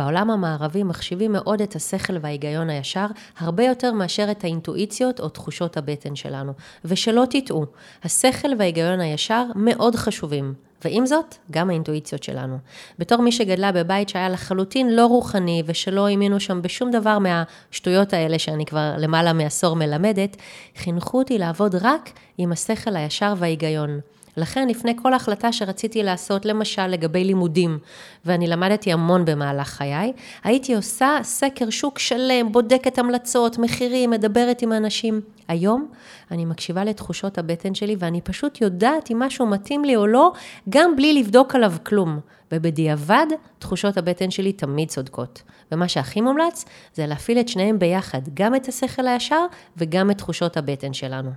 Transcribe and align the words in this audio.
בעולם 0.00 0.30
המערבי 0.30 0.82
מחשיבים 0.82 1.32
מאוד 1.32 1.62
את 1.62 1.76
השכל 1.76 2.12
וההיגיון 2.20 2.70
הישר, 2.70 3.06
הרבה 3.38 3.64
יותר 3.64 3.92
מאשר 3.92 4.30
את 4.30 4.44
האינטואיציות 4.44 5.20
או 5.20 5.28
תחושות 5.28 5.76
הבטן 5.76 6.16
שלנו. 6.16 6.52
ושלא 6.84 7.24
תטעו, 7.30 7.66
השכל 8.04 8.48
וההיגיון 8.58 9.00
הישר 9.00 9.44
מאוד 9.54 9.96
חשובים. 9.96 10.54
ועם 10.84 11.06
זאת, 11.06 11.34
גם 11.50 11.70
האינטואיציות 11.70 12.22
שלנו. 12.22 12.58
בתור 12.98 13.22
מי 13.22 13.32
שגדלה 13.32 13.72
בבית 13.72 14.08
שהיה 14.08 14.28
לחלוטין 14.28 14.96
לא 14.96 15.06
רוחני 15.06 15.62
ושלא 15.66 16.06
האמינו 16.06 16.40
שם 16.40 16.62
בשום 16.62 16.90
דבר 16.90 17.18
מהשטויות 17.18 18.12
האלה 18.12 18.38
שאני 18.38 18.66
כבר 18.66 18.94
למעלה 18.98 19.32
מעשור 19.32 19.76
מלמדת, 19.76 20.36
חינכו 20.76 21.18
אותי 21.18 21.38
לעבוד 21.38 21.74
רק 21.74 22.10
עם 22.38 22.52
השכל 22.52 22.96
הישר 22.96 23.34
וההיגיון. 23.36 24.00
לכן 24.36 24.68
לפני 24.68 24.96
כל 25.02 25.14
החלטה 25.14 25.52
שרציתי 25.52 26.02
לעשות, 26.02 26.44
למשל 26.44 26.86
לגבי 26.86 27.24
לימודים, 27.24 27.78
ואני 28.24 28.46
למדתי 28.46 28.92
המון 28.92 29.24
במהלך 29.24 29.68
חיי, 29.68 30.12
הייתי 30.44 30.74
עושה 30.74 31.18
סקר 31.22 31.70
שוק 31.70 31.98
שלם, 31.98 32.52
בודקת 32.52 32.98
המלצות, 32.98 33.58
מחירים, 33.58 34.10
מדברת 34.10 34.62
עם 34.62 34.72
אנשים. 34.72 35.20
היום 35.48 35.88
אני 36.30 36.44
מקשיבה 36.44 36.84
לתחושות 36.84 37.38
הבטן 37.38 37.74
שלי 37.74 37.96
ואני 37.98 38.20
פשוט 38.20 38.60
יודעת 38.60 39.10
אם 39.10 39.18
משהו 39.18 39.46
מתאים 39.46 39.84
לי 39.84 39.96
או 39.96 40.06
לא, 40.06 40.32
גם 40.68 40.96
בלי 40.96 41.12
לבדוק 41.12 41.54
עליו 41.54 41.72
כלום. 41.86 42.20
ובדיעבד, 42.52 43.26
תחושות 43.58 43.96
הבטן 43.96 44.30
שלי 44.30 44.52
תמיד 44.52 44.88
צודקות. 44.88 45.42
ומה 45.72 45.88
שהכי 45.88 46.20
מומלץ, 46.20 46.64
זה 46.94 47.06
להפעיל 47.06 47.40
את 47.40 47.48
שניהם 47.48 47.78
ביחד, 47.78 48.20
גם 48.34 48.54
את 48.54 48.68
השכל 48.68 49.06
הישר 49.06 49.44
וגם 49.76 50.10
את 50.10 50.18
תחושות 50.18 50.56
הבטן 50.56 50.92
שלנו. 50.92 51.30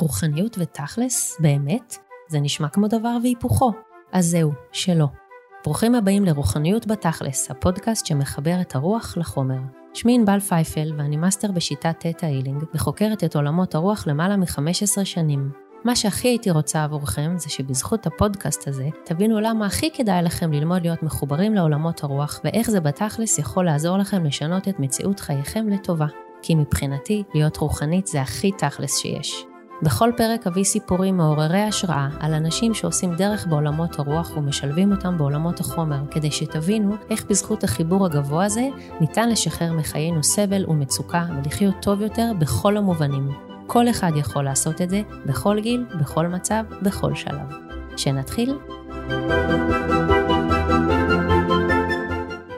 רוחניות 0.00 0.56
ותכלס, 0.58 1.36
באמת, 1.40 1.96
זה 2.28 2.40
נשמע 2.40 2.68
כמו 2.68 2.88
דבר 2.88 3.16
והיפוכו. 3.22 3.72
אז 4.12 4.26
זהו, 4.26 4.52
שלא. 4.72 5.06
ברוכים 5.64 5.94
הבאים 5.94 6.24
לרוחניות 6.24 6.86
בתכלס, 6.86 7.50
הפודקאסט 7.50 8.06
שמחבר 8.06 8.60
את 8.60 8.74
הרוח 8.74 9.16
לחומר. 9.16 9.60
שמי 9.94 10.14
ענבל 10.14 10.40
פייפל 10.40 10.92
ואני 10.98 11.16
מאסטר 11.16 11.52
בשיטת 11.52 12.06
Theta 12.06 12.26
Healing 12.26 12.64
וחוקרת 12.74 13.24
את 13.24 13.36
עולמות 13.36 13.74
הרוח 13.74 14.06
למעלה 14.06 14.36
מ-15 14.36 15.04
שנים. 15.04 15.50
מה 15.84 15.96
שהכי 15.96 16.28
הייתי 16.28 16.50
רוצה 16.50 16.84
עבורכם 16.84 17.34
זה 17.36 17.50
שבזכות 17.50 18.06
הפודקאסט 18.06 18.68
הזה 18.68 18.88
תבינו 19.04 19.40
למה 19.40 19.66
הכי 19.66 19.90
כדאי 19.90 20.22
לכם 20.22 20.52
ללמוד 20.52 20.82
להיות 20.82 21.02
מחוברים 21.02 21.54
לעולמות 21.54 22.02
הרוח 22.02 22.40
ואיך 22.44 22.70
זה 22.70 22.80
בתכלס 22.80 23.38
יכול 23.38 23.64
לעזור 23.64 23.98
לכם 23.98 24.24
לשנות 24.24 24.68
את 24.68 24.80
מציאות 24.80 25.20
חייכם 25.20 25.68
לטובה. 25.68 26.06
כי 26.42 26.54
מבחינתי, 26.54 27.22
להיות 27.34 27.56
רוחנית 27.56 28.06
זה 28.06 28.20
הכי 28.20 28.52
תכלס 28.52 28.98
שיש. 28.98 29.44
בכל 29.82 30.10
פרק 30.16 30.46
אביא 30.46 30.64
סיפורים 30.64 31.16
מעוררי 31.16 31.60
השראה 31.60 32.08
על 32.20 32.34
אנשים 32.34 32.74
שעושים 32.74 33.14
דרך 33.14 33.46
בעולמות 33.46 33.98
הרוח 33.98 34.36
ומשלבים 34.36 34.92
אותם 34.92 35.18
בעולמות 35.18 35.60
החומר, 35.60 35.98
כדי 36.10 36.30
שתבינו 36.30 36.96
איך 37.10 37.24
בזכות 37.24 37.64
החיבור 37.64 38.06
הגבוה 38.06 38.44
הזה 38.44 38.68
ניתן 39.00 39.28
לשחרר 39.28 39.72
מחיינו 39.72 40.22
סבל 40.22 40.64
ומצוקה 40.68 41.24
ולחיות 41.36 41.74
טוב 41.82 42.02
יותר 42.02 42.32
בכל 42.38 42.76
המובנים. 42.76 43.28
כל 43.66 43.88
אחד 43.88 44.12
יכול 44.16 44.44
לעשות 44.44 44.82
את 44.82 44.90
זה, 44.90 45.02
בכל 45.26 45.60
גיל, 45.60 45.86
בכל 46.00 46.26
מצב, 46.26 46.64
בכל 46.82 47.14
שלב. 47.14 47.48
שנתחיל? 47.96 48.58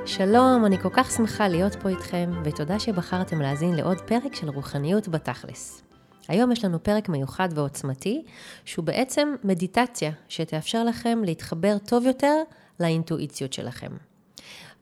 שלום, 0.06 0.66
אני 0.66 0.78
כל 0.78 0.90
כך 0.92 1.10
שמחה 1.10 1.48
להיות 1.48 1.74
פה 1.74 1.88
איתכם, 1.88 2.30
ותודה 2.44 2.78
שבחרתם 2.78 3.40
להאזין 3.40 3.74
לעוד 3.74 4.00
פרק 4.00 4.34
של 4.34 4.48
רוחניות 4.48 5.08
בתכלס. 5.08 5.89
היום 6.28 6.52
יש 6.52 6.64
לנו 6.64 6.82
פרק 6.82 7.08
מיוחד 7.08 7.48
ועוצמתי, 7.54 8.22
שהוא 8.64 8.84
בעצם 8.84 9.34
מדיטציה 9.44 10.10
שתאפשר 10.28 10.84
לכם 10.84 11.22
להתחבר 11.24 11.78
טוב 11.78 12.06
יותר 12.06 12.42
לאינטואיציות 12.80 13.52
שלכם. 13.52 13.90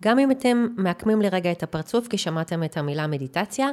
גם 0.03 0.19
אם 0.19 0.31
אתם 0.31 0.67
מעקמים 0.77 1.23
לרגע 1.23 1.53
את 1.53 1.63
הפרצוף 1.63 2.09
כי 2.09 2.19
שמעתם 2.19 2.65
את 2.65 2.77
המילה 2.77 3.07
מדיטציה, 3.07 3.69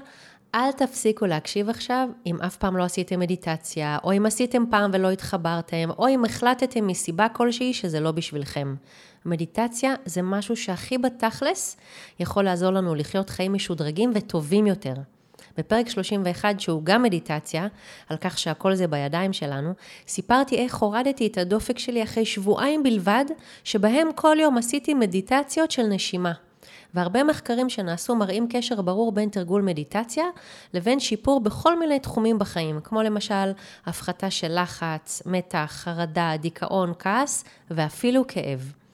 אל 0.55 0.71
תפסיקו 0.71 1.25
להקשיב 1.25 1.69
עכשיו 1.69 2.09
אם 2.25 2.41
אף 2.41 2.57
פעם 2.57 2.77
לא 2.77 2.83
עשיתם 2.83 3.19
מדיטציה, 3.19 3.97
או 4.03 4.17
אם 4.17 4.25
עשיתם 4.25 4.63
פעם 4.69 4.91
ולא 4.93 5.11
התחברתם, 5.11 5.89
או 5.97 6.07
אם 6.07 6.25
החלטתם 6.25 6.87
מסיבה 6.87 7.29
כלשהי 7.29 7.73
שזה 7.73 7.99
לא 7.99 8.11
בשבילכם. 8.11 8.75
מדיטציה 9.25 9.93
זה 10.05 10.21
משהו 10.21 10.55
שהכי 10.55 10.97
בתכלס 10.97 11.77
יכול 12.19 12.43
לעזור 12.43 12.71
לנו 12.71 12.95
לחיות 12.95 13.29
חיים 13.29 13.53
משודרגים 13.53 14.11
וטובים 14.15 14.67
יותר. 14.67 14.93
בפרק 15.57 15.89
31, 15.89 16.59
שהוא 16.59 16.81
גם 16.83 17.03
מדיטציה, 17.03 17.67
על 18.09 18.17
כך 18.17 18.37
שהכל 18.37 18.75
זה 18.75 18.87
בידיים 18.87 19.33
שלנו, 19.33 19.73
סיפרתי 20.07 20.57
איך 20.57 20.75
הורדתי 20.75 21.27
את 21.27 21.37
הדופק 21.37 21.79
שלי 21.79 22.03
אחרי 22.03 22.25
שבועיים 22.25 22.83
בלבד, 22.83 23.25
שבהם 23.63 24.07
כל 24.15 24.37
יום 24.39 24.57
עשיתי 24.57 24.93
מדיטציות 24.93 25.71
של 25.71 25.83
נשימה. 25.83 26.33
והרבה 26.93 27.23
מחקרים 27.23 27.69
שנעשו 27.69 28.15
מראים 28.15 28.47
קשר 28.49 28.81
ברור 28.81 29.11
בין 29.11 29.29
תרגול 29.29 29.61
מדיטציה 29.61 30.25
לבין 30.73 30.99
שיפור 30.99 31.39
בכל 31.39 31.79
מיני 31.79 31.99
תחומים 31.99 32.39
בחיים, 32.39 32.79
כמו 32.83 33.03
למשל 33.03 33.51
הפחתה 33.85 34.31
של 34.31 34.61
לחץ, 34.61 35.21
מתח, 35.25 35.71
חרדה, 35.71 36.33
דיכאון, 36.39 36.93
כעס 36.99 37.43
ואפילו 37.71 38.27
כאב. 38.27 38.84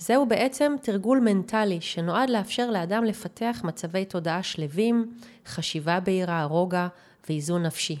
זהו 0.00 0.26
בעצם 0.26 0.74
תרגול 0.82 1.20
מנטלי 1.20 1.80
שנועד 1.80 2.30
לאפשר 2.30 2.70
לאדם 2.70 3.04
לפתח 3.04 3.60
מצבי 3.64 4.04
תודעה 4.04 4.42
שלווים, 4.42 5.14
חשיבה 5.46 6.00
בהירה, 6.00 6.44
רוגע 6.44 6.88
ואיזון 7.28 7.62
נפשי. 7.62 7.96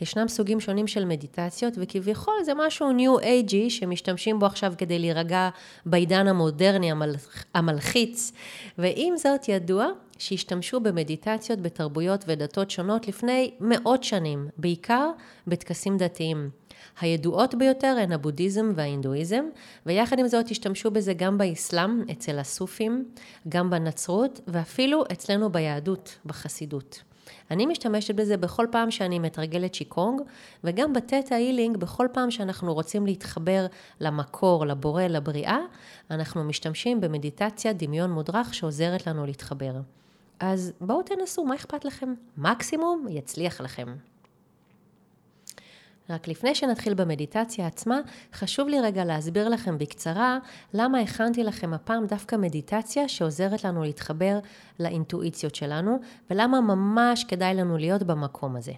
ישנם 0.00 0.28
סוגים 0.28 0.60
שונים 0.60 0.86
של 0.86 1.04
מדיטציות 1.04 1.74
וכביכול 1.76 2.34
זה 2.44 2.52
משהו 2.66 2.92
ניו 2.92 3.18
אייג'י 3.18 3.70
שמשתמשים 3.70 4.38
בו 4.38 4.46
עכשיו 4.46 4.74
כדי 4.78 4.98
להירגע 4.98 5.48
בעידן 5.86 6.26
המודרני 6.26 6.90
המלח, 6.90 7.44
המלחיץ 7.54 8.32
ועם 8.78 9.16
זאת 9.16 9.48
ידוע 9.48 9.86
שהשתמשו 10.18 10.80
במדיטציות 10.80 11.60
בתרבויות 11.60 12.24
ודתות 12.26 12.70
שונות 12.70 13.08
לפני 13.08 13.50
מאות 13.60 14.04
שנים, 14.04 14.48
בעיקר 14.58 15.10
בטקסים 15.46 15.96
דתיים. 15.96 16.50
הידועות 17.00 17.54
ביותר 17.54 17.96
הן 18.02 18.12
הבודהיזם 18.12 18.72
וההינדואיזם, 18.74 19.44
ויחד 19.86 20.18
עם 20.18 20.28
זאת 20.28 20.50
השתמשו 20.50 20.90
בזה 20.90 21.14
גם 21.14 21.38
באסלאם, 21.38 22.02
אצל 22.12 22.38
הסופים, 22.38 23.08
גם 23.48 23.70
בנצרות, 23.70 24.40
ואפילו 24.46 25.04
אצלנו 25.12 25.52
ביהדות, 25.52 26.18
בחסידות. 26.26 27.02
אני 27.50 27.66
משתמשת 27.66 28.14
בזה 28.14 28.36
בכל 28.36 28.66
פעם 28.70 28.90
שאני 28.90 29.18
מתרגלת 29.18 29.74
שיקונג, 29.74 30.20
וגם 30.64 30.92
בטטה 30.92 31.34
הילינג, 31.34 31.76
בכל 31.76 32.06
פעם 32.12 32.30
שאנחנו 32.30 32.74
רוצים 32.74 33.06
להתחבר 33.06 33.66
למקור, 34.00 34.66
לבורא, 34.66 35.02
לבריאה, 35.02 35.58
אנחנו 36.10 36.44
משתמשים 36.44 37.00
במדיטציה 37.00 37.72
דמיון 37.72 38.10
מודרך 38.10 38.54
שעוזרת 38.54 39.06
לנו 39.06 39.26
להתחבר. 39.26 39.72
אז 40.40 40.72
בואו 40.80 41.02
תנסו, 41.02 41.44
מה 41.44 41.54
אכפת 41.54 41.84
לכם? 41.84 42.14
מקסימום 42.36 43.06
יצליח 43.10 43.60
לכם. 43.60 43.94
רק 46.10 46.28
לפני 46.28 46.54
שנתחיל 46.54 46.94
במדיטציה 46.94 47.66
עצמה, 47.66 48.00
חשוב 48.32 48.68
לי 48.68 48.80
רגע 48.80 49.04
להסביר 49.04 49.48
לכם 49.48 49.78
בקצרה 49.78 50.38
למה 50.74 51.00
הכנתי 51.00 51.44
לכם 51.44 51.74
הפעם 51.74 52.06
דווקא 52.06 52.36
מדיטציה 52.36 53.08
שעוזרת 53.08 53.64
לנו 53.64 53.82
להתחבר 53.82 54.38
לאינטואיציות 54.80 55.54
שלנו, 55.54 55.98
ולמה 56.30 56.60
ממש 56.60 57.24
כדאי 57.24 57.54
לנו 57.54 57.76
להיות 57.76 58.02
במקום 58.02 58.56
הזה. 58.56 58.72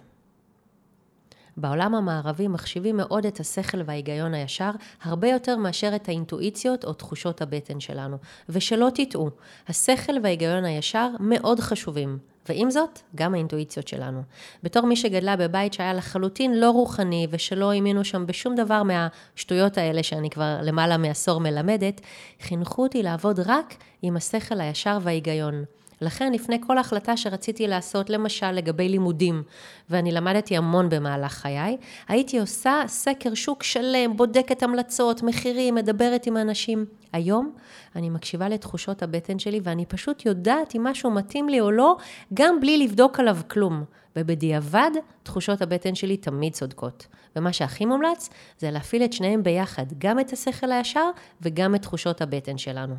בעולם 1.61 1.95
המערבי 1.95 2.47
מחשיבים 2.47 2.97
מאוד 2.97 3.25
את 3.25 3.39
השכל 3.39 3.81
וההיגיון 3.85 4.33
הישר, 4.33 4.71
הרבה 5.03 5.27
יותר 5.27 5.57
מאשר 5.57 5.95
את 5.95 6.07
האינטואיציות 6.07 6.85
או 6.85 6.93
תחושות 6.93 7.41
הבטן 7.41 7.79
שלנו. 7.79 8.17
ושלא 8.49 8.89
תטעו, 8.93 9.29
השכל 9.67 10.13
וההיגיון 10.23 10.65
הישר 10.65 11.09
מאוד 11.19 11.59
חשובים. 11.59 12.17
ועם 12.49 12.71
זאת, 12.71 12.99
גם 13.15 13.33
האינטואיציות 13.33 13.87
שלנו. 13.87 14.21
בתור 14.63 14.85
מי 14.85 14.95
שגדלה 14.95 15.35
בבית 15.35 15.73
שהיה 15.73 15.93
לחלוטין 15.93 16.59
לא 16.59 16.71
רוחני 16.71 17.27
ושלא 17.29 17.71
האמינו 17.71 18.05
שם 18.05 18.25
בשום 18.25 18.55
דבר 18.55 18.83
מהשטויות 18.83 19.77
האלה 19.77 20.03
שאני 20.03 20.29
כבר 20.29 20.57
למעלה 20.61 20.97
מעשור 20.97 21.39
מלמדת, 21.39 22.01
חינכו 22.41 22.83
אותי 22.83 23.03
לעבוד 23.03 23.39
רק 23.45 23.75
עם 24.01 24.17
השכל 24.17 24.61
הישר 24.61 24.97
וההיגיון. 25.01 25.63
לכן 26.01 26.33
לפני 26.33 26.57
כל 26.67 26.77
החלטה 26.77 27.17
שרציתי 27.17 27.67
לעשות, 27.67 28.09
למשל 28.09 28.51
לגבי 28.51 28.89
לימודים, 28.89 29.43
ואני 29.89 30.11
למדתי 30.11 30.57
המון 30.57 30.89
במהלך 30.89 31.31
חיי, 31.31 31.77
הייתי 32.07 32.39
עושה 32.39 32.83
סקר 32.87 33.33
שוק 33.33 33.63
שלם, 33.63 34.17
בודקת 34.17 34.63
המלצות, 34.63 35.23
מחירים, 35.23 35.75
מדברת 35.75 36.27
עם 36.27 36.37
אנשים. 36.37 36.85
היום 37.13 37.55
אני 37.95 38.09
מקשיבה 38.09 38.49
לתחושות 38.49 39.03
הבטן 39.03 39.39
שלי 39.39 39.59
ואני 39.63 39.85
פשוט 39.85 40.25
יודעת 40.25 40.75
אם 40.75 40.83
משהו 40.83 41.11
מתאים 41.11 41.49
לי 41.49 41.59
או 41.59 41.71
לא, 41.71 41.97
גם 42.33 42.59
בלי 42.59 42.77
לבדוק 42.77 43.19
עליו 43.19 43.37
כלום. 43.47 43.83
ובדיעבד, 44.15 44.91
תחושות 45.23 45.61
הבטן 45.61 45.95
שלי 45.95 46.17
תמיד 46.17 46.53
צודקות. 46.53 47.07
ומה 47.35 47.53
שהכי 47.53 47.85
מומלץ, 47.85 48.29
זה 48.59 48.71
להפעיל 48.71 49.03
את 49.03 49.13
שניהם 49.13 49.43
ביחד, 49.43 49.85
גם 49.97 50.19
את 50.19 50.33
השכל 50.33 50.71
הישר 50.71 51.09
וגם 51.41 51.75
את 51.75 51.81
תחושות 51.81 52.21
הבטן 52.21 52.57
שלנו. 52.57 52.95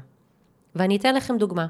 ואני 0.74 0.96
אתן 0.96 1.14
לכם 1.14 1.38
דוגמה. 1.38 1.66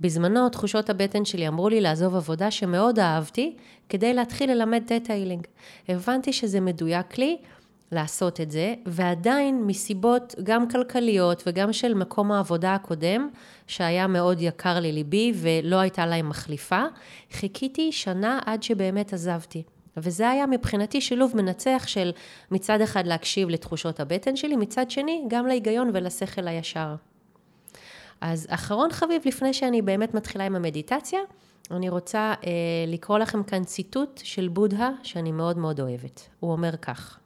בזמנו 0.00 0.48
תחושות 0.48 0.90
הבטן 0.90 1.24
שלי 1.24 1.48
אמרו 1.48 1.68
לי 1.68 1.80
לעזוב 1.80 2.16
עבודה 2.16 2.50
שמאוד 2.50 2.98
אהבתי 2.98 3.56
כדי 3.88 4.14
להתחיל 4.14 4.50
ללמד 4.50 4.82
הילינג. 5.08 5.46
הבנתי 5.88 6.32
שזה 6.32 6.60
מדויק 6.60 7.18
לי 7.18 7.36
לעשות 7.92 8.40
את 8.40 8.50
זה, 8.50 8.74
ועדיין 8.86 9.64
מסיבות 9.66 10.34
גם 10.42 10.68
כלכליות 10.68 11.42
וגם 11.46 11.72
של 11.72 11.94
מקום 11.94 12.32
העבודה 12.32 12.74
הקודם, 12.74 13.28
שהיה 13.66 14.06
מאוד 14.06 14.40
יקר 14.40 14.80
לליבי 14.80 15.32
ולא 15.34 15.76
הייתה 15.76 16.06
להם 16.06 16.28
מחליפה, 16.28 16.82
חיכיתי 17.32 17.92
שנה 17.92 18.38
עד 18.46 18.62
שבאמת 18.62 19.12
עזבתי. 19.12 19.62
וזה 19.96 20.30
היה 20.30 20.46
מבחינתי 20.46 21.00
שילוב 21.00 21.32
מנצח 21.36 21.84
של 21.86 22.10
מצד 22.50 22.80
אחד 22.80 23.06
להקשיב 23.06 23.48
לתחושות 23.48 24.00
הבטן 24.00 24.36
שלי, 24.36 24.56
מצד 24.56 24.90
שני 24.90 25.24
גם 25.28 25.46
להיגיון 25.46 25.90
ולשכל 25.94 26.48
הישר. 26.48 26.94
אז 28.20 28.46
אחרון 28.50 28.92
חביב, 28.92 29.22
לפני 29.24 29.54
שאני 29.54 29.82
באמת 29.82 30.14
מתחילה 30.14 30.46
עם 30.46 30.56
המדיטציה, 30.56 31.20
אני 31.70 31.88
רוצה 31.88 32.34
אה, 32.46 32.50
לקרוא 32.86 33.18
לכם 33.18 33.42
כאן 33.42 33.64
ציטוט 33.64 34.20
של 34.24 34.48
בודהה 34.48 34.90
שאני 35.02 35.32
מאוד 35.32 35.58
מאוד 35.58 35.80
אוהבת. 35.80 36.28
הוא 36.40 36.52
אומר 36.52 36.76
כך: 36.76 37.18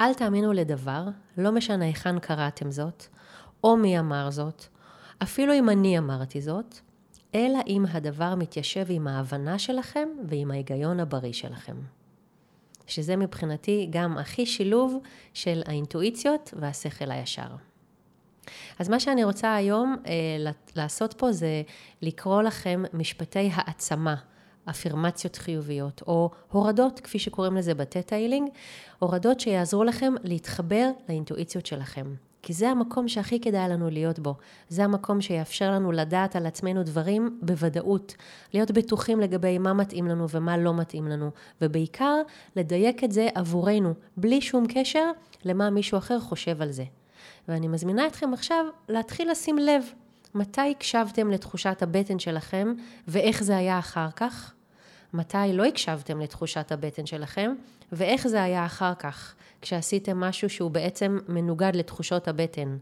אל 0.00 0.14
תאמינו 0.14 0.52
לדבר, 0.52 1.04
לא 1.38 1.52
משנה 1.52 1.84
היכן 1.84 2.18
קראתם 2.18 2.70
זאת, 2.70 3.06
או 3.64 3.76
מי 3.76 3.98
אמר 3.98 4.30
זאת, 4.30 4.64
אפילו 5.22 5.54
אם 5.54 5.70
אני 5.70 5.98
אמרתי 5.98 6.40
זאת, 6.40 6.78
אלא 7.34 7.58
אם 7.66 7.84
הדבר 7.88 8.34
מתיישב 8.34 8.86
עם 8.88 9.06
ההבנה 9.06 9.58
שלכם 9.58 10.08
ועם 10.28 10.50
ההיגיון 10.50 11.00
הבריא 11.00 11.32
שלכם. 11.32 11.76
שזה 12.86 13.16
מבחינתי 13.16 13.86
גם 13.90 14.18
הכי 14.18 14.46
שילוב 14.46 14.98
של 15.34 15.62
האינטואיציות 15.66 16.54
והשכל 16.56 17.10
הישר. 17.10 17.48
אז 18.78 18.88
מה 18.88 19.00
שאני 19.00 19.24
רוצה 19.24 19.54
היום 19.54 19.96
אה, 20.06 20.52
לעשות 20.76 21.12
פה 21.12 21.32
זה 21.32 21.62
לקרוא 22.02 22.42
לכם 22.42 22.82
משפטי 22.92 23.50
העצמה, 23.54 24.14
אפירמציות 24.70 25.36
חיוביות, 25.36 26.02
או 26.06 26.30
הורדות, 26.52 27.00
כפי 27.00 27.18
שקוראים 27.18 27.56
לזה 27.56 27.74
בטטה-הילינג, 27.74 28.48
הורדות 28.98 29.40
שיעזרו 29.40 29.84
לכם 29.84 30.14
להתחבר 30.24 30.90
לאינטואיציות 31.08 31.66
שלכם. 31.66 32.14
כי 32.46 32.52
זה 32.52 32.68
המקום 32.68 33.08
שהכי 33.08 33.40
כדאי 33.40 33.68
לנו 33.68 33.90
להיות 33.90 34.18
בו. 34.18 34.34
זה 34.68 34.84
המקום 34.84 35.20
שיאפשר 35.20 35.70
לנו 35.70 35.92
לדעת 35.92 36.36
על 36.36 36.46
עצמנו 36.46 36.82
דברים 36.82 37.38
בוודאות. 37.42 38.14
להיות 38.54 38.70
בטוחים 38.70 39.20
לגבי 39.20 39.58
מה 39.58 39.72
מתאים 39.72 40.06
לנו 40.06 40.28
ומה 40.28 40.56
לא 40.56 40.74
מתאים 40.74 41.08
לנו. 41.08 41.30
ובעיקר, 41.62 42.14
לדייק 42.56 43.04
את 43.04 43.12
זה 43.12 43.28
עבורנו, 43.34 43.94
בלי 44.16 44.40
שום 44.40 44.64
קשר 44.68 45.10
למה 45.44 45.70
מישהו 45.70 45.98
אחר 45.98 46.20
חושב 46.20 46.62
על 46.62 46.72
זה. 46.72 46.84
ואני 47.48 47.68
מזמינה 47.68 48.06
אתכם 48.06 48.32
עכשיו 48.32 48.64
להתחיל 48.88 49.30
לשים 49.30 49.58
לב 49.58 49.84
מתי 50.34 50.70
הקשבתם 50.70 51.30
לתחושת 51.30 51.82
הבטן 51.82 52.18
שלכם 52.18 52.74
ואיך 53.08 53.42
זה 53.42 53.56
היה 53.56 53.78
אחר 53.78 54.10
כך. 54.16 54.54
מתי 55.12 55.52
לא 55.52 55.64
הקשבתם 55.64 56.20
לתחושת 56.20 56.72
הבטן 56.72 57.06
שלכם 57.06 57.54
ואיך 57.92 58.28
זה 58.28 58.42
היה 58.42 58.66
אחר 58.66 58.94
כך. 58.94 59.34
כשעשיתם 59.62 60.20
משהו 60.20 60.50
שהוא 60.50 60.70
בעצם 60.70 61.18
מנוגד 61.28 61.72
לתחושות 61.74 62.28
הבטן. 62.28 62.76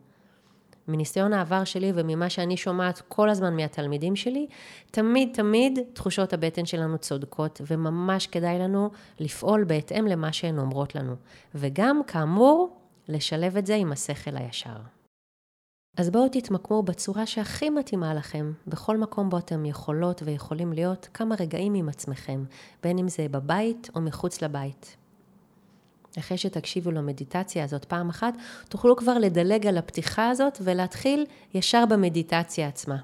מניסיון 0.88 1.32
העבר 1.32 1.64
שלי 1.64 1.92
וממה 1.94 2.30
שאני 2.30 2.56
שומעת 2.56 3.02
כל 3.08 3.30
הזמן 3.30 3.56
מהתלמידים 3.56 4.16
שלי, 4.16 4.46
תמיד 4.90 5.28
תמיד 5.32 5.78
תחושות 5.92 6.32
הבטן 6.32 6.66
שלנו 6.66 6.98
צודקות, 6.98 7.60
וממש 7.66 8.26
כדאי 8.26 8.58
לנו 8.58 8.90
לפעול 9.20 9.64
בהתאם 9.64 10.06
למה 10.06 10.32
שהן 10.32 10.58
אומרות 10.58 10.94
לנו. 10.94 11.14
וגם, 11.54 12.00
כאמור, 12.06 12.76
לשלב 13.08 13.56
את 13.56 13.66
זה 13.66 13.74
עם 13.74 13.92
השכל 13.92 14.36
הישר. 14.36 14.76
אז 15.96 16.10
בואו 16.10 16.28
תתמקמו 16.28 16.82
בצורה 16.82 17.26
שהכי 17.26 17.70
מתאימה 17.70 18.14
לכם, 18.14 18.52
בכל 18.66 18.96
מקום 18.96 19.30
בו 19.30 19.38
אתם 19.38 19.64
יכולות 19.64 20.22
ויכולים 20.24 20.72
להיות 20.72 21.08
כמה 21.14 21.34
רגעים 21.40 21.74
עם 21.74 21.88
עצמכם, 21.88 22.44
בין 22.82 22.98
אם 22.98 23.08
זה 23.08 23.26
בבית 23.30 23.90
או 23.94 24.00
מחוץ 24.00 24.42
לבית. 24.42 24.96
אחרי 26.18 26.38
שתקשיבו 26.38 26.90
למדיטציה 26.90 27.64
הזאת 27.64 27.84
פעם 27.84 28.08
אחת, 28.08 28.34
תוכלו 28.68 28.96
כבר 28.96 29.18
לדלג 29.18 29.66
על 29.66 29.78
הפתיחה 29.78 30.28
הזאת 30.30 30.58
ולהתחיל 30.62 31.26
ישר 31.54 31.84
במדיטציה 31.86 32.68
עצמה. 32.68 32.96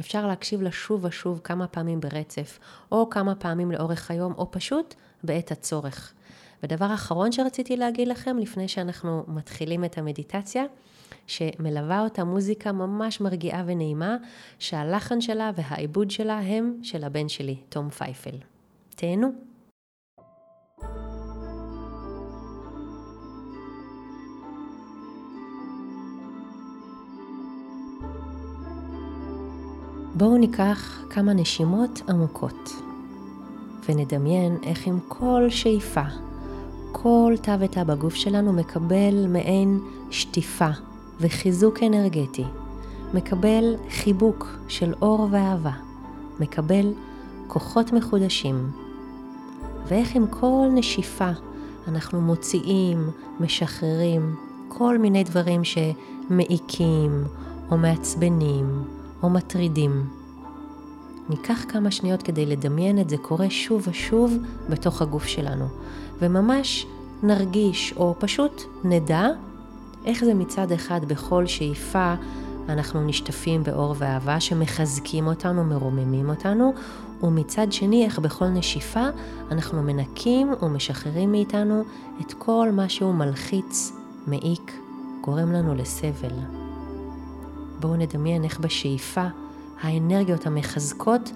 אפשר 0.00 0.26
להקשיב 0.26 0.62
לה 0.62 0.72
שוב 0.72 1.04
ושוב 1.04 1.40
כמה 1.44 1.66
פעמים 1.66 2.00
ברצף, 2.00 2.58
או 2.92 3.10
כמה 3.10 3.34
פעמים 3.34 3.72
לאורך 3.72 4.10
היום, 4.10 4.34
או 4.38 4.50
פשוט 4.50 4.94
בעת 5.24 5.52
הצורך. 5.52 6.12
ודבר 6.62 6.94
אחרון 6.94 7.32
שרציתי 7.32 7.76
להגיד 7.76 8.08
לכם 8.08 8.38
לפני 8.38 8.68
שאנחנו 8.68 9.24
מתחילים 9.28 9.84
את 9.84 9.98
המדיטציה, 9.98 10.64
שמלווה 11.26 12.00
אותה 12.00 12.24
מוזיקה 12.24 12.72
ממש 12.72 13.20
מרגיעה 13.20 13.62
ונעימה, 13.66 14.16
שהלחן 14.58 15.20
שלה 15.20 15.50
והעיבוד 15.56 16.10
שלה 16.10 16.38
הם 16.38 16.74
של 16.82 17.04
הבן 17.04 17.28
שלי, 17.28 17.56
תום 17.68 17.90
פייפל. 17.90 18.36
תהנו. 18.96 19.28
בואו 30.14 30.36
ניקח 30.36 31.04
כמה 31.10 31.32
נשימות 31.32 32.00
עמוקות 32.08 32.70
ונדמיין 33.88 34.58
איך 34.62 34.86
עם 34.86 35.00
כל 35.08 35.46
שאיפה, 35.48 36.02
כל 36.92 37.34
תא 37.42 37.56
ותא 37.60 37.84
בגוף 37.84 38.14
שלנו 38.14 38.52
מקבל 38.52 39.26
מעין 39.28 39.80
שטיפה 40.10 40.68
וחיזוק 41.20 41.82
אנרגטי, 41.82 42.44
מקבל 43.14 43.74
חיבוק 43.90 44.58
של 44.68 44.94
אור 45.02 45.28
ואהבה, 45.30 45.72
מקבל 46.40 46.92
כוחות 47.46 47.92
מחודשים. 47.92 48.70
ואיך 49.86 50.16
עם 50.16 50.26
כל 50.26 50.68
נשיפה 50.74 51.30
אנחנו 51.88 52.20
מוציאים, 52.20 53.10
משחררים 53.40 54.36
כל 54.68 54.98
מיני 54.98 55.24
דברים 55.24 55.62
שמעיקים 55.64 57.24
או 57.70 57.76
מעצבנים 57.76 58.84
או 59.22 59.30
מטרידים. 59.30 60.06
ניקח 61.28 61.64
כמה 61.68 61.90
שניות 61.90 62.22
כדי 62.22 62.46
לדמיין 62.46 62.98
את 62.98 63.10
זה 63.10 63.16
קורה 63.16 63.50
שוב 63.50 63.88
ושוב 63.88 64.36
בתוך 64.68 65.02
הגוף 65.02 65.26
שלנו, 65.26 65.66
וממש 66.18 66.86
נרגיש 67.22 67.94
או 67.96 68.14
פשוט 68.18 68.62
נדע 68.84 69.28
איך 70.04 70.24
זה 70.24 70.34
מצד 70.34 70.72
אחד 70.72 71.00
בכל 71.04 71.46
שאיפה 71.46 72.14
אנחנו 72.68 73.06
נשטפים 73.06 73.62
באור 73.62 73.94
ואהבה 73.98 74.40
שמחזקים 74.40 75.26
אותנו, 75.26 75.64
מרוממים 75.64 76.30
אותנו, 76.30 76.72
ומצד 77.22 77.72
שני 77.72 78.04
איך 78.04 78.18
בכל 78.18 78.46
נשיפה 78.46 79.06
אנחנו 79.50 79.82
מנקים 79.82 80.52
ומשחררים 80.62 81.32
מאיתנו 81.32 81.82
את 82.20 82.32
כל 82.38 82.68
מה 82.72 82.88
שהוא 82.88 83.14
מלחיץ, 83.14 83.92
מעיק, 84.26 84.78
גורם 85.20 85.52
לנו 85.52 85.74
לסבל. 85.74 86.34
בואו 87.80 87.96
נדמיין 87.96 88.44
איך 88.44 88.60
בשאיפה 88.60 89.26
האנרגיות 89.80 90.46
המחזקות 90.46 91.30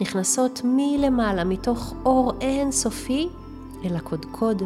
נכנסות 0.00 0.60
מלמעלה, 0.64 1.44
מתוך 1.44 1.94
אור 2.04 2.32
אין 2.40 2.72
סופי, 2.72 3.28
אל 3.84 3.96
הקודקוד, 3.96 4.62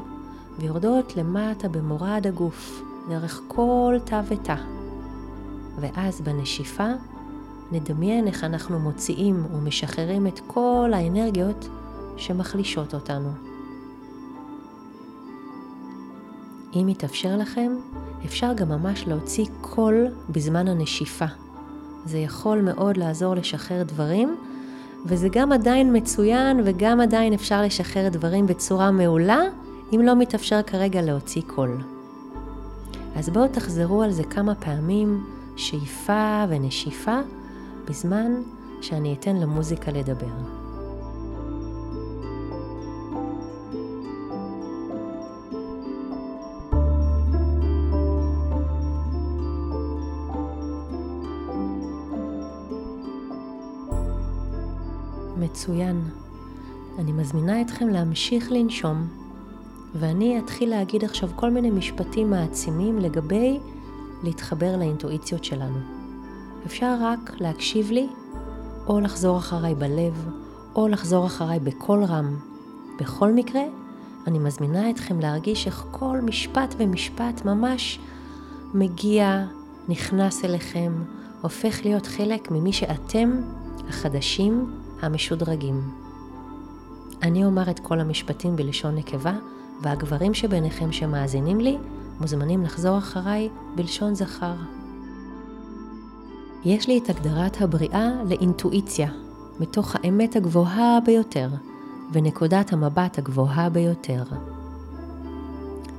ויורדות 0.58 1.16
למטה 1.16 1.68
במורד 1.68 2.26
הגוף, 2.26 2.82
דרך 3.08 3.40
כל 3.48 3.96
תא 4.04 4.22
ותא. 4.28 4.56
ואז 5.80 6.20
בנשיפה 6.20 6.88
נדמיין 7.72 8.26
איך 8.26 8.44
אנחנו 8.44 8.78
מוציאים 8.78 9.46
ומשחררים 9.54 10.26
את 10.26 10.40
כל 10.46 10.90
האנרגיות 10.94 11.68
שמחלישות 12.16 12.94
אותנו. 12.94 13.30
אם 16.74 16.88
יתאפשר 16.88 17.36
לכם, 17.36 17.76
אפשר 18.24 18.52
גם 18.52 18.68
ממש 18.68 19.04
להוציא 19.06 19.46
קול 19.60 20.06
בזמן 20.28 20.68
הנשיפה. 20.68 21.26
זה 22.04 22.18
יכול 22.18 22.60
מאוד 22.60 22.96
לעזור 22.96 23.34
לשחרר 23.34 23.82
דברים, 23.82 24.36
וזה 25.06 25.28
גם 25.32 25.52
עדיין 25.52 25.96
מצוין 25.96 26.60
וגם 26.64 27.00
עדיין 27.00 27.32
אפשר 27.32 27.62
לשחרר 27.62 28.08
דברים 28.08 28.46
בצורה 28.46 28.90
מעולה, 28.90 29.40
אם 29.94 30.00
לא 30.04 30.16
מתאפשר 30.16 30.62
כרגע 30.62 31.02
להוציא 31.02 31.42
קול. 31.46 31.80
אז 33.16 33.28
בואו 33.28 33.48
תחזרו 33.48 34.02
על 34.02 34.10
זה 34.10 34.24
כמה 34.24 34.54
פעמים, 34.54 35.24
שאיפה 35.56 36.44
ונשיפה, 36.48 37.20
בזמן 37.88 38.32
שאני 38.80 39.16
אתן 39.20 39.36
למוזיקה 39.36 39.92
לדבר. 39.92 40.59
מצוין. 55.50 56.02
אני 56.98 57.12
מזמינה 57.12 57.60
אתכם 57.60 57.88
להמשיך 57.88 58.52
לנשום, 58.52 59.08
ואני 59.94 60.38
אתחיל 60.38 60.70
להגיד 60.70 61.04
עכשיו 61.04 61.28
כל 61.36 61.50
מיני 61.50 61.70
משפטים 61.70 62.30
מעצימים 62.30 62.98
לגבי 62.98 63.58
להתחבר 64.22 64.76
לאינטואיציות 64.76 65.44
שלנו. 65.44 65.78
אפשר 66.66 66.96
רק 67.00 67.40
להקשיב 67.40 67.90
לי, 67.90 68.08
או 68.86 69.00
לחזור 69.00 69.38
אחריי 69.38 69.74
בלב, 69.74 70.28
או 70.74 70.88
לחזור 70.88 71.26
אחריי 71.26 71.60
בקול 71.60 72.04
רם. 72.04 72.36
בכל 73.00 73.32
מקרה, 73.32 73.62
אני 74.26 74.38
מזמינה 74.38 74.90
אתכם 74.90 75.20
להרגיש 75.20 75.66
איך 75.66 75.84
כל 75.90 76.18
משפט 76.22 76.74
ומשפט 76.78 77.44
ממש 77.44 77.98
מגיע, 78.74 79.46
נכנס 79.88 80.44
אליכם, 80.44 80.92
הופך 81.42 81.80
להיות 81.84 82.06
חלק 82.06 82.50
ממי 82.50 82.72
שאתם, 82.72 83.30
החדשים, 83.88 84.79
המשודרגים. 85.02 85.80
אני 87.22 87.44
אומר 87.44 87.70
את 87.70 87.78
כל 87.78 88.00
המשפטים 88.00 88.56
בלשון 88.56 88.94
נקבה, 88.96 89.32
והגברים 89.82 90.34
שביניכם 90.34 90.92
שמאזינים 90.92 91.60
לי 91.60 91.78
מוזמנים 92.20 92.62
לחזור 92.62 92.98
אחריי 92.98 93.48
בלשון 93.76 94.14
זכר. 94.14 94.54
יש 96.64 96.88
לי 96.88 96.98
את 96.98 97.10
הגדרת 97.10 97.60
הבריאה 97.60 98.10
לאינטואיציה, 98.28 99.10
מתוך 99.60 99.96
האמת 99.96 100.36
הגבוהה 100.36 100.98
ביותר 101.04 101.48
ונקודת 102.12 102.72
המבט 102.72 103.18
הגבוהה 103.18 103.70
ביותר. 103.70 104.22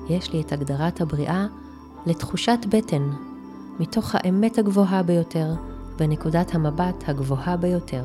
יש 0.09 0.33
לי 0.33 0.41
את 0.41 0.51
הגדרת 0.51 1.01
הבריאה 1.01 1.47
לתחושת 2.05 2.59
בטן, 2.69 3.09
מתוך 3.79 4.15
האמת 4.15 4.57
הגבוהה 4.57 5.03
ביותר 5.03 5.53
ונקודת 5.97 6.55
המבט 6.55 7.03
הגבוהה 7.07 7.57
ביותר. 7.57 8.03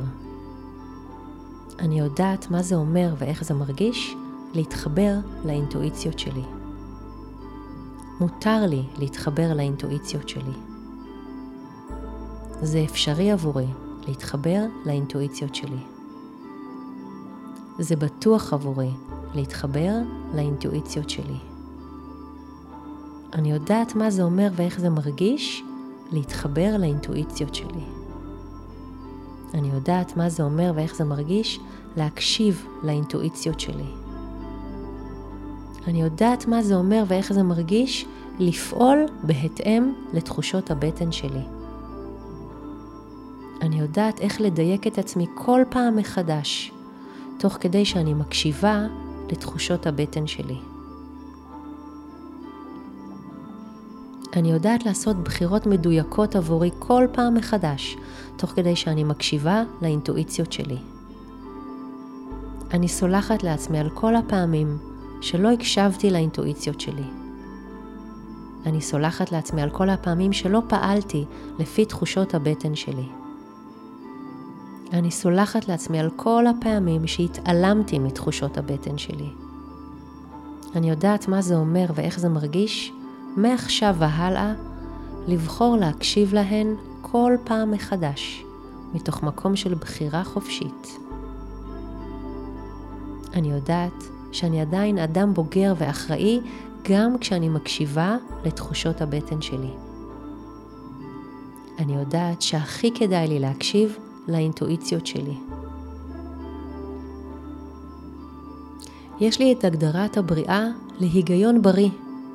אני 1.78 1.98
יודעת 1.98 2.50
מה 2.50 2.62
זה 2.62 2.74
אומר 2.74 3.14
ואיך 3.18 3.44
זה 3.44 3.54
מרגיש 3.54 4.16
להתחבר 4.54 5.14
לאינטואיציות 5.44 6.18
שלי. 6.18 6.44
מותר 8.20 8.66
לי 8.66 8.82
להתחבר 8.98 9.54
לאינטואיציות 9.54 10.28
שלי. 10.28 10.52
זה 12.62 12.84
אפשרי 12.84 13.30
עבורי 13.30 13.66
להתחבר 14.06 14.64
לאינטואיציות 14.86 15.54
שלי. 15.54 15.80
זה 17.78 17.96
בטוח 17.96 18.52
עבורי 18.52 18.90
להתחבר 19.34 19.92
לאינטואיציות 20.34 21.10
שלי. 21.10 21.38
אני 23.32 23.52
יודעת 23.52 23.94
מה 23.94 24.10
זה 24.10 24.22
אומר 24.22 24.48
ואיך 24.56 24.80
זה 24.80 24.90
מרגיש 24.90 25.62
להתחבר 26.12 26.76
לאינטואיציות 26.78 27.54
שלי. 27.54 27.95
אני 29.54 29.68
יודעת 29.68 30.16
מה 30.16 30.28
זה 30.28 30.42
אומר 30.42 30.72
ואיך 30.74 30.94
זה 30.94 31.04
מרגיש 31.04 31.60
להקשיב 31.96 32.66
לאינטואיציות 32.82 33.60
שלי. 33.60 33.86
אני 35.86 36.02
יודעת 36.02 36.46
מה 36.46 36.62
זה 36.62 36.74
אומר 36.76 37.04
ואיך 37.08 37.32
זה 37.32 37.42
מרגיש 37.42 38.06
לפעול 38.38 39.06
בהתאם 39.22 39.92
לתחושות 40.12 40.70
הבטן 40.70 41.12
שלי. 41.12 41.42
אני 43.62 43.80
יודעת 43.80 44.20
איך 44.20 44.40
לדייק 44.40 44.86
את 44.86 44.98
עצמי 44.98 45.26
כל 45.34 45.62
פעם 45.68 45.96
מחדש, 45.96 46.72
תוך 47.38 47.58
כדי 47.60 47.84
שאני 47.84 48.14
מקשיבה 48.14 48.86
לתחושות 49.32 49.86
הבטן 49.86 50.26
שלי. 50.26 50.58
אני 54.36 54.50
יודעת 54.50 54.86
לעשות 54.86 55.16
בחירות 55.16 55.66
מדויקות 55.66 56.36
עבורי 56.36 56.70
כל 56.78 57.06
פעם 57.12 57.34
מחדש, 57.34 57.96
תוך 58.36 58.50
כדי 58.50 58.76
שאני 58.76 59.04
מקשיבה 59.04 59.62
לאינטואיציות 59.82 60.52
שלי. 60.52 60.78
אני 62.70 62.88
סולחת 62.88 63.42
לעצמי 63.42 63.78
על 63.78 63.90
כל 63.90 64.16
הפעמים 64.16 64.78
שלא 65.20 65.52
הקשבתי 65.52 66.10
לאינטואיציות 66.10 66.80
שלי. 66.80 67.04
אני 68.66 68.80
סולחת 68.80 69.32
לעצמי 69.32 69.62
על 69.62 69.70
כל 69.70 69.90
הפעמים 69.90 70.32
שלא 70.32 70.62
פעלתי 70.68 71.24
לפי 71.58 71.84
תחושות 71.84 72.34
הבטן 72.34 72.74
שלי. 72.74 73.08
אני 74.92 75.10
סולחת 75.10 75.68
לעצמי 75.68 75.98
על 75.98 76.10
כל 76.16 76.46
הפעמים 76.46 77.06
שהתעלמתי 77.06 77.98
מתחושות 77.98 78.58
הבטן 78.58 78.98
שלי. 78.98 79.30
אני 80.74 80.90
יודעת 80.90 81.28
מה 81.28 81.42
זה 81.42 81.56
אומר 81.56 81.86
ואיך 81.94 82.18
זה 82.18 82.28
מרגיש, 82.28 82.92
מעכשיו 83.36 83.96
והלאה, 83.98 84.54
לבחור 85.28 85.76
להקשיב 85.76 86.34
להן 86.34 86.74
כל 87.02 87.32
פעם 87.44 87.70
מחדש, 87.70 88.44
מתוך 88.94 89.22
מקום 89.22 89.56
של 89.56 89.74
בחירה 89.74 90.24
חופשית. 90.24 90.98
אני 93.34 93.52
יודעת 93.52 94.04
שאני 94.32 94.60
עדיין 94.60 94.98
אדם 94.98 95.34
בוגר 95.34 95.74
ואחראי 95.78 96.40
גם 96.88 97.18
כשאני 97.18 97.48
מקשיבה 97.48 98.16
לתחושות 98.44 99.00
הבטן 99.00 99.40
שלי. 99.42 99.70
אני 101.78 101.96
יודעת 101.96 102.42
שהכי 102.42 102.90
כדאי 102.94 103.28
לי 103.28 103.38
להקשיב 103.38 103.96
לאינטואיציות 104.28 105.06
שלי. 105.06 105.36
יש 109.20 109.38
לי 109.38 109.52
את 109.52 109.64
הגדרת 109.64 110.16
הבריאה 110.16 110.66
להיגיון 110.98 111.62
בריא, 111.62 111.90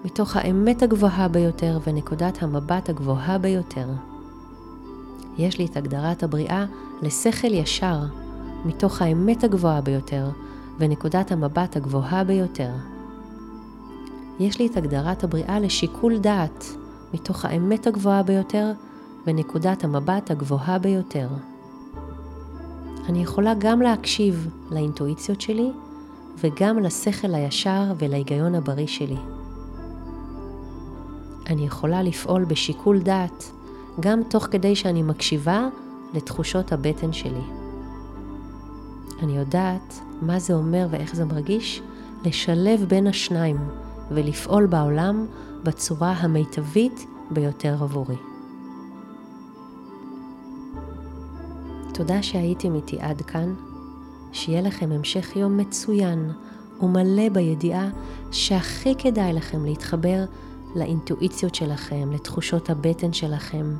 מתוך 0.05 0.35
האמת 0.35 0.83
הגבוהה 0.83 1.27
ביותר 1.27 1.79
ונקודת 1.87 2.43
המבט 2.43 2.89
הגבוהה 2.89 3.37
ביותר. 3.37 3.87
יש 5.37 5.57
לי 5.57 5.65
את 5.65 5.77
הגדרת 5.77 6.23
הבריאה 6.23 6.65
לשכל 7.01 7.53
ישר, 7.53 7.99
מתוך 8.65 9.01
האמת 9.01 9.43
הגבוהה 9.43 9.81
ביותר 9.81 10.29
ונקודת 10.79 11.31
המבט 11.31 11.75
הגבוהה 11.75 12.23
ביותר. 12.23 12.71
יש 14.39 14.59
לי 14.59 14.67
את 14.67 14.77
הגדרת 14.77 15.23
הבריאה 15.23 15.59
לשיקול 15.59 16.17
דעת, 16.17 16.65
מתוך 17.13 17.45
האמת 17.45 17.87
הגבוהה 17.87 18.23
ביותר 18.23 18.71
ונקודת 19.27 19.83
המבט 19.83 20.31
הגבוהה 20.31 20.79
ביותר. 20.79 21.27
אני 23.09 23.23
יכולה 23.23 23.53
גם 23.57 23.81
להקשיב 23.81 24.49
לאינטואיציות 24.71 25.41
שלי 25.41 25.71
וגם 26.37 26.79
לשכל 26.79 27.33
הישר 27.35 27.93
ולהיגיון 27.97 28.55
הבריא 28.55 28.87
שלי. 28.87 29.17
אני 31.51 31.65
יכולה 31.65 32.03
לפעול 32.03 32.45
בשיקול 32.45 32.99
דעת 32.99 33.51
גם 33.99 34.23
תוך 34.23 34.47
כדי 34.51 34.75
שאני 34.75 35.03
מקשיבה 35.03 35.67
לתחושות 36.13 36.71
הבטן 36.71 37.13
שלי. 37.13 37.41
אני 39.23 39.37
יודעת 39.37 39.99
מה 40.21 40.39
זה 40.39 40.53
אומר 40.53 40.87
ואיך 40.91 41.15
זה 41.15 41.25
מרגיש 41.25 41.81
לשלב 42.25 42.85
בין 42.87 43.07
השניים 43.07 43.57
ולפעול 44.11 44.65
בעולם 44.65 45.25
בצורה 45.63 46.11
המיטבית 46.11 47.05
ביותר 47.31 47.77
עבורי. 47.83 48.15
תודה 51.93 52.23
שהייתם 52.23 52.75
איתי 52.75 52.97
עד 52.99 53.21
כאן. 53.21 53.53
שיהיה 54.31 54.61
לכם 54.61 54.91
המשך 54.91 55.35
יום 55.35 55.57
מצוין 55.57 56.31
ומלא 56.81 57.29
בידיעה 57.29 57.89
שהכי 58.31 58.95
כדאי 58.95 59.33
לכם 59.33 59.65
להתחבר 59.65 60.25
לאינטואיציות 60.75 61.55
שלכם, 61.55 62.11
לתחושות 62.11 62.69
הבטן 62.69 63.13
שלכם, 63.13 63.75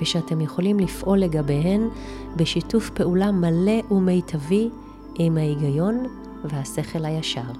ושאתם 0.00 0.40
יכולים 0.40 0.80
לפעול 0.80 1.18
לגביהן 1.18 1.88
בשיתוף 2.36 2.90
פעולה 2.90 3.32
מלא 3.32 3.92
ומיטבי 3.92 4.68
עם 5.18 5.36
ההיגיון 5.36 6.04
והשכל 6.44 7.04
הישר. 7.04 7.52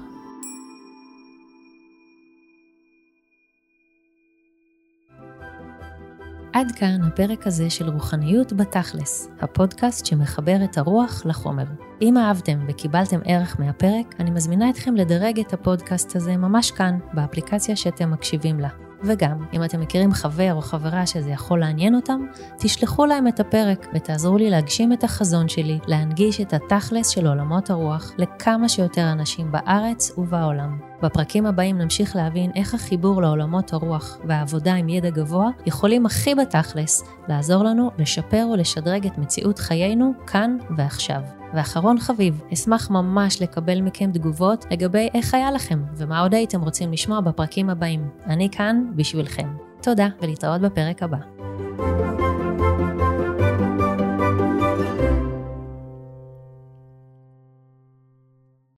עד 6.52 6.72
כאן 6.76 7.02
הפרק 7.02 7.46
הזה 7.46 7.70
של 7.70 7.88
רוחניות 7.88 8.52
בתכלס, 8.52 9.28
הפודקאסט 9.40 10.06
שמחבר 10.06 10.56
את 10.64 10.78
הרוח 10.78 11.22
לחומר. 11.26 11.87
אם 12.02 12.16
אהבתם 12.16 12.58
וקיבלתם 12.68 13.20
ערך 13.24 13.60
מהפרק, 13.60 14.14
אני 14.20 14.30
מזמינה 14.30 14.70
אתכם 14.70 14.94
לדרג 14.94 15.40
את 15.40 15.52
הפודקאסט 15.52 16.16
הזה 16.16 16.36
ממש 16.36 16.70
כאן, 16.70 16.98
באפליקציה 17.12 17.76
שאתם 17.76 18.10
מקשיבים 18.10 18.60
לה. 18.60 18.68
וגם, 19.02 19.44
אם 19.52 19.64
אתם 19.64 19.80
מכירים 19.80 20.12
חבר 20.12 20.54
או 20.54 20.60
חברה 20.60 21.06
שזה 21.06 21.30
יכול 21.30 21.60
לעניין 21.60 21.94
אותם, 21.94 22.20
תשלחו 22.58 23.06
להם 23.06 23.28
את 23.28 23.40
הפרק 23.40 23.86
ותעזרו 23.94 24.38
לי 24.38 24.50
להגשים 24.50 24.92
את 24.92 25.04
החזון 25.04 25.48
שלי, 25.48 25.78
להנגיש 25.86 26.40
את 26.40 26.52
התכלס 26.52 27.08
של 27.08 27.26
עולמות 27.26 27.70
הרוח 27.70 28.12
לכמה 28.18 28.68
שיותר 28.68 29.12
אנשים 29.12 29.52
בארץ 29.52 30.18
ובעולם. 30.18 30.87
בפרקים 31.02 31.46
הבאים 31.46 31.78
נמשיך 31.78 32.16
להבין 32.16 32.50
איך 32.54 32.74
החיבור 32.74 33.22
לעולמות 33.22 33.72
הרוח 33.72 34.18
והעבודה 34.24 34.74
עם 34.74 34.88
ידע 34.88 35.10
גבוה 35.10 35.48
יכולים 35.66 36.06
הכי 36.06 36.34
בתכלס 36.34 37.04
לעזור 37.28 37.64
לנו 37.64 37.90
לשפר 37.98 38.48
ולשדרג 38.52 39.06
את 39.06 39.18
מציאות 39.18 39.58
חיינו 39.58 40.12
כאן 40.26 40.56
ועכשיו. 40.76 41.20
ואחרון 41.54 41.98
חביב, 41.98 42.42
אשמח 42.52 42.90
ממש 42.90 43.42
לקבל 43.42 43.80
מכם 43.80 44.12
תגובות 44.12 44.64
לגבי 44.70 45.08
איך 45.14 45.34
היה 45.34 45.50
לכם 45.50 45.82
ומה 45.96 46.20
עוד 46.20 46.34
הייתם 46.34 46.60
רוצים 46.60 46.92
לשמוע 46.92 47.20
בפרקים 47.20 47.70
הבאים. 47.70 48.08
אני 48.26 48.48
כאן 48.50 48.84
בשבילכם. 48.96 49.48
תודה 49.82 50.08
ולהתראות 50.22 50.60
בפרק 50.60 51.02
הבא. 51.02 52.17